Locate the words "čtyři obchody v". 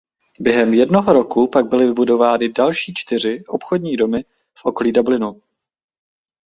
2.97-4.65